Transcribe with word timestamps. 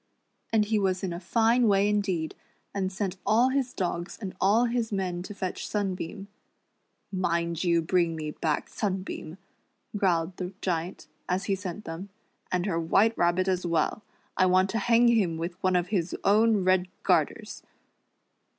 And 0.51 0.65
he 0.65 0.79
was 0.79 1.03
in 1.03 1.13
a 1.13 1.19
fine 1.19 1.67
wa\' 1.67 1.75
indeed, 1.87 2.33
and 2.73 2.91
sent 2.91 3.17
all 3.23 3.49
his 3.49 3.71
dogs 3.71 4.17
and 4.19 4.33
all 4.41 4.65
his 4.65 4.91
men 4.91 5.21
to 5.21 5.35
fetch 5.35 5.67
Sunbeam. 5.67 6.27
"Mind 7.11 7.63
you 7.63 7.83
bring 7.83 8.15
me 8.15 8.31
back 8.31 8.67
Sunbeam," 8.67 9.37
growled 9.95 10.37
the 10.37 10.55
Giant, 10.59 11.05
as 11.29 11.43
he 11.43 11.53
sent 11.53 11.85
them, 11.85 12.09
"and 12.51 12.65
her 12.65 12.79
White 12.79 13.15
Rabbit 13.15 13.47
as 13.47 13.63
well. 13.63 14.01
I 14.35 14.47
want 14.47 14.71
to 14.71 14.79
hang 14.79 15.07
him 15.09 15.37
with 15.37 15.53
one 15.61 15.75
of 15.75 15.89
his 15.89 16.15
own 16.23 16.63
red 16.63 16.87
garters." 17.03 17.61